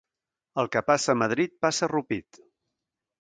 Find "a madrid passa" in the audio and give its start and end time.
1.13-1.83